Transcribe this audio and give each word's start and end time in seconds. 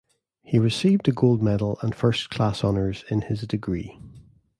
He 0.41 0.57
received 0.57 1.07
a 1.07 1.11
gold 1.11 1.43
medal 1.43 1.77
and 1.83 1.93
first 1.93 2.31
class 2.31 2.63
honours 2.63 3.05
in 3.11 3.21
his 3.21 3.41
degree. 3.41 3.99